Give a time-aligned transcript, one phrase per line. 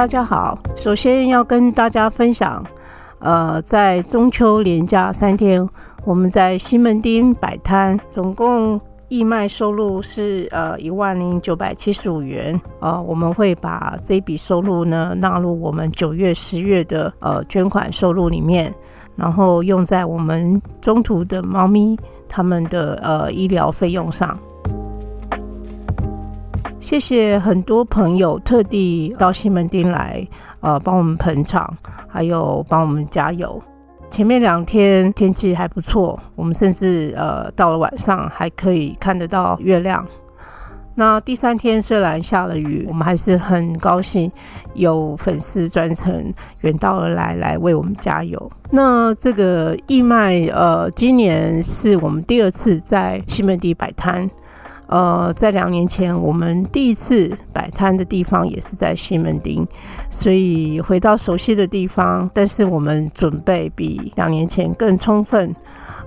[0.00, 2.64] 大家好，首先要跟大家分享，
[3.18, 5.68] 呃，在中秋连假三天，
[6.06, 18.74] 我们在西门町摆摊，总共义卖收入是呃一万零九百七十五元，呃，我们会把这笔收入呢纳入我们九月、十月的呃捐款收入里面，
[19.16, 21.94] 然后用在我们中途的猫咪
[22.26, 24.38] 他们的呃医疗费用上。
[26.90, 30.26] 谢谢很多朋友特地到西门町来，
[30.58, 31.72] 呃，帮我们捧场，
[32.08, 33.62] 还有帮我们加油。
[34.10, 40.04] 前面两天天气还不错，我们甚至呃到了晚上还可以看得到月亮。
[40.96, 44.28] 那第三天虽然下了雨，我们还是很高兴
[44.74, 48.50] 有粉丝专程远道而来来为我们加油。
[48.68, 54.28] 那这个义卖，呃，今年是我们第二次在西门町摆摊。
[54.90, 59.64] 呃，在两年前，我们第一次摆摊的地方也是在西门町，
[60.10, 62.28] 所以回到熟悉的地方。
[62.34, 65.54] 但是我们准备比两年前更充分。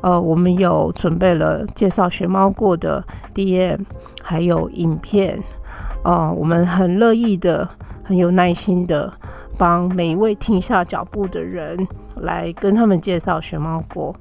[0.00, 3.78] 呃，我们有准备了介绍学猫过的 DM，
[4.20, 5.38] 还有影片。
[6.02, 7.68] 呃，我们很乐意的、
[8.02, 9.12] 很有耐心的
[9.56, 14.12] 帮每一位停下脚步的人来跟他们介绍学猫过，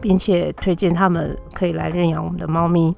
[0.00, 2.96] 并且推荐他们可以来认养我们的猫咪。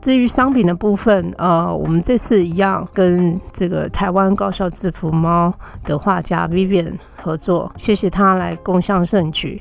[0.00, 5.52] 至于商品的部分，呃，我们这次一样跟这个台湾高校制服猫
[5.84, 9.60] 的画家 Vivian 合作，谢谢他来共襄盛举。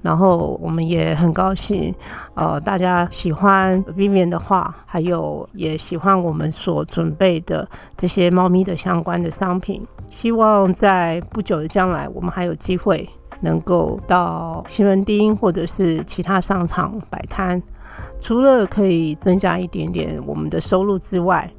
[0.00, 1.92] 然后我们也很高兴，
[2.34, 9.84] 呃，大家喜欢 Vivian 的画，还有也喜欢我们所准备的这些猫咪的相关的商品。
[10.08, 13.08] 希望在不久的将来，我们还有机会
[13.40, 17.60] 能够到西门町或者是其他商场摆摊。
[18.20, 21.50] 除了可以增加一点点我们的收入之外，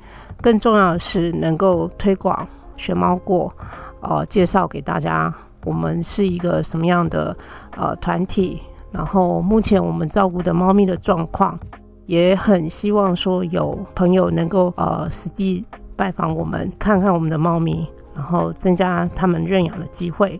[0.42, 3.54] 更重要的是能够推广学猫过，
[4.02, 5.34] 呃，介绍给大家
[5.66, 7.36] 我们是一个什么样的
[7.78, 8.62] 呃团体。
[8.92, 11.59] 然后目前我们照顾的猫咪的状况，
[12.08, 15.64] 也很希望说有朋友能够呃实际
[15.96, 20.40] 拜访我们，看看我们的猫咪，然后增加他们认养的机会。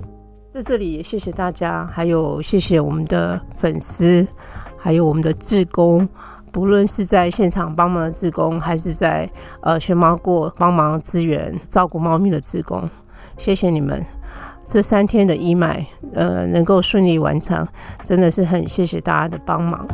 [0.52, 4.26] 在这里也谢谢大家，还有谢谢我们的粉丝。
[4.80, 6.08] 还有我们的志工，
[6.52, 9.30] 不论是在现场帮忙的志工，还是在
[9.62, 12.90] 呃学猫过帮忙支援照顾猫咪的志工，
[13.38, 14.04] 谢谢你们！
[14.66, 17.68] 这三天的义卖，呃，能够顺利完成，
[18.04, 19.88] 真的是很谢谢大家的帮忙。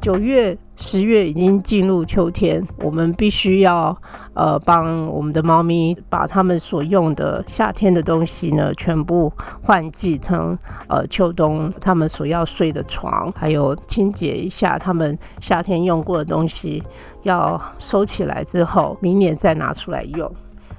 [0.00, 3.94] 九月、十月已经进入秋天，我们必须要
[4.32, 9.30] 呃帮我们的猫咪把它们所用的夏天的东西呢全部
[9.62, 10.56] 换季成
[10.88, 16.82] 呃秋冬它们所要睡的床，还有清洁一下它们夏天用过的东西，
[17.24, 20.32] 要收起来之后，明年再拿出来用。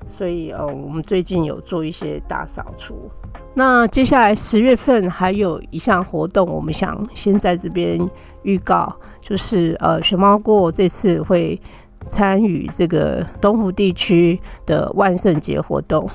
[0.07, 3.09] 所以呃，我们最近有做一些大扫除。
[3.53, 7.99] 那接下来十月份还有一项活动，我们想先在这边
[8.43, 11.59] 预告，就是呃，熊猫过这次会
[12.07, 16.09] 参与这个东湖地区的万圣节活动。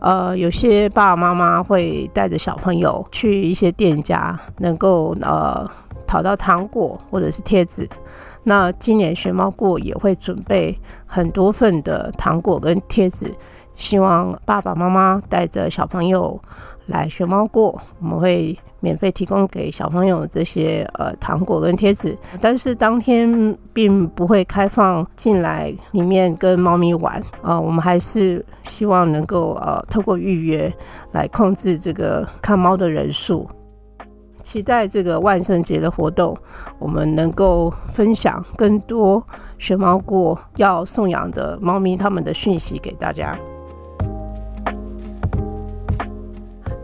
[0.00, 5.70] 呃，有些爸爸妈妈会带着小朋友去一些店家，能够呃
[6.06, 7.88] 讨到糖果或者是贴纸。
[8.42, 13.32] 那今年熊猫过也会准备很多份的糖果跟贴纸。
[13.76, 16.40] 希望爸爸妈妈带着小朋友
[16.86, 30.70] 来学猫过，我们会免费提供给小朋友这些呃糖果跟贴纸，但是当天并不会开放进来里面跟猫咪玩啊，我们还是希望能够呃透过预约
[31.12, 33.48] 来控制这个看猫的人数，
[34.42, 36.36] 期待这个万圣节的活动，
[36.78, 39.26] 我们能够分享更多
[39.58, 43.34] 学猫过要送养的猫咪他们的讯息给大家。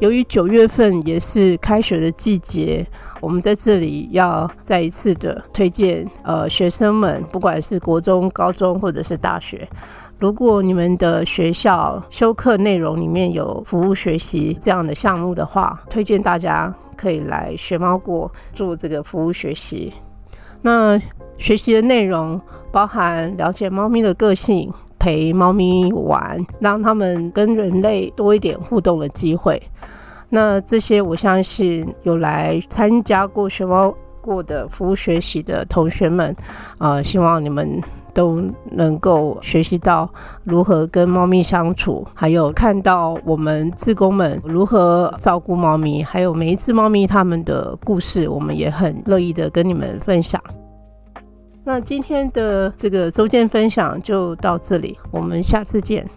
[0.00, 2.84] 由于九月份也是开学的季节，
[3.20, 9.68] 我们在这里要再一次的推荐，呃，学生们，不管是国中、高中或者是大学，
[10.18, 19.92] 如果你们的学校修课内容里面有服务学习这样的项目的话，推荐大家可以来学猫过做这个服务学习。
[20.62, 20.98] 那
[21.36, 22.40] 学习的内容
[22.72, 29.60] 包含了解猫咪的个性，陪猫咪玩，让他们跟人类多一点互动的机会。
[30.28, 36.36] 那这些，我相信有来参加过学猫过的服务学习的同学们，
[36.78, 37.82] 呃，希望你们
[38.14, 40.08] 都能够学习到
[40.44, 50.40] 如何跟猫咪相处，还有看到我们志工们如何照顾猫咪，还有每一只猫咪它们的故事，我们也很乐意的跟你们分享。
[51.64, 56.08] 那今天的这个周间分享就到这里，我们下次见。